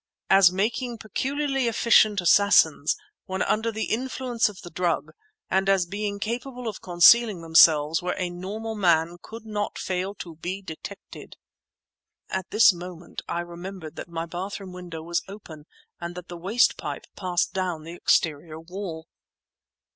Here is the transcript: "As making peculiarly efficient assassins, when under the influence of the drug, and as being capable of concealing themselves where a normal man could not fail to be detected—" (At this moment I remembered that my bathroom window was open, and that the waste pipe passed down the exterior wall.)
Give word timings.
"As 0.31 0.51
making 0.51 0.97
peculiarly 0.97 1.67
efficient 1.67 2.21
assassins, 2.21 2.95
when 3.25 3.43
under 3.43 3.71
the 3.71 3.83
influence 3.83 4.49
of 4.49 4.59
the 4.63 4.71
drug, 4.71 5.11
and 5.47 5.69
as 5.69 5.85
being 5.85 6.17
capable 6.19 6.67
of 6.67 6.81
concealing 6.81 7.43
themselves 7.43 8.01
where 8.01 8.19
a 8.19 8.31
normal 8.31 8.73
man 8.73 9.19
could 9.21 9.45
not 9.45 9.77
fail 9.77 10.15
to 10.15 10.37
be 10.37 10.59
detected—" 10.63 11.35
(At 12.31 12.49
this 12.49 12.73
moment 12.73 13.21
I 13.29 13.41
remembered 13.41 13.95
that 13.97 14.09
my 14.09 14.25
bathroom 14.25 14.73
window 14.73 15.03
was 15.03 15.21
open, 15.27 15.65
and 15.99 16.15
that 16.15 16.29
the 16.29 16.35
waste 16.37 16.77
pipe 16.77 17.05
passed 17.15 17.53
down 17.53 17.83
the 17.83 17.93
exterior 17.93 18.59
wall.) 18.59 19.07